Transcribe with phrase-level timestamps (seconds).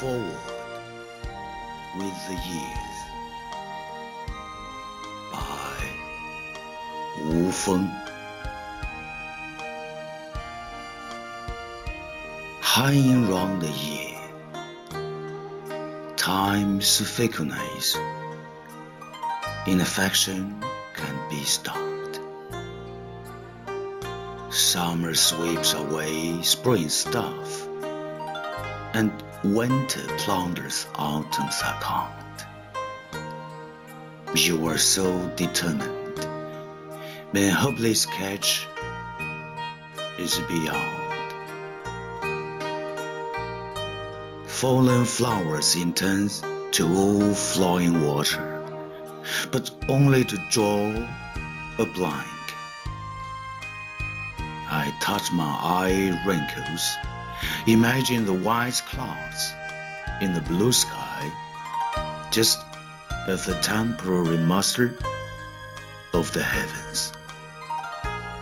[0.00, 0.40] forward
[1.98, 2.96] with the years
[5.30, 5.76] by
[7.26, 7.86] Wu Feng.
[12.62, 14.18] Hanging round the year,
[16.16, 17.94] time's fickleness
[19.66, 22.20] in affection can be stopped.
[24.48, 27.68] Summer sweeps away spring stuff,
[28.94, 29.12] and
[29.44, 32.12] winter plunders autumn's account.
[34.34, 36.18] You were so determined,
[37.30, 38.66] when hopeless catch
[40.18, 40.96] is beyond.
[44.46, 48.62] Fallen flowers in turns to all flowing water,
[49.50, 50.92] but only to draw
[51.78, 52.26] a blank.
[54.68, 56.96] I touch my eye wrinkles,
[57.66, 59.52] imagine the white clouds
[60.20, 61.30] in the blue sky,
[62.30, 62.60] just
[63.26, 64.94] as the temporary muster
[66.12, 67.12] of the heavens.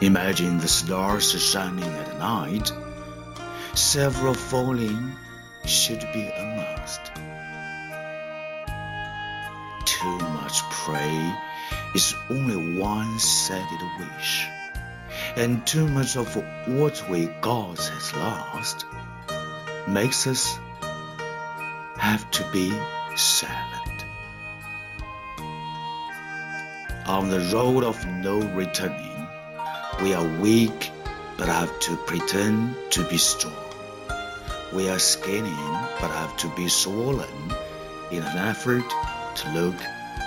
[0.00, 2.72] Imagine the stars shining at night,
[3.74, 5.12] several falling
[5.64, 7.12] should be a must.
[9.84, 11.34] Too much pray
[11.94, 14.48] is only one sided wish,
[15.36, 16.34] and too much of
[16.66, 18.84] what we got has lost
[19.88, 20.58] makes us
[21.96, 22.70] have to be
[23.16, 24.04] silent.
[27.06, 29.26] On the road of no returning,
[30.02, 30.90] we are weak
[31.38, 33.54] but have to pretend to be strong.
[34.72, 35.50] We are skinny
[36.00, 37.52] but have to be swollen
[38.10, 38.88] in an effort
[39.36, 39.74] to look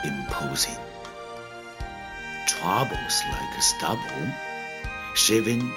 [0.03, 0.77] imposing.
[2.47, 4.27] Troubles like stubble,
[5.15, 5.71] shaving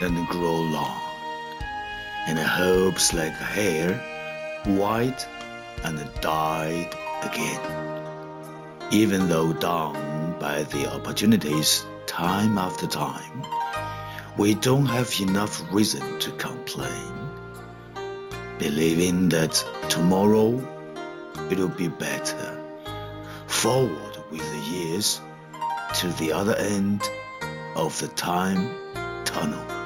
[0.00, 1.00] and grow long,
[2.26, 3.94] and hopes like hair,
[4.64, 5.26] white
[5.84, 6.90] and die
[7.22, 7.60] again.
[8.90, 13.44] Even though down by the opportunities time after time,
[14.36, 17.18] we don't have enough reason to complain
[18.58, 20.60] believing that tomorrow
[21.50, 22.60] it'll be better.
[23.46, 25.20] Forward with the years
[25.94, 27.02] to the other end
[27.78, 28.74] of the time
[29.24, 29.77] tunnel.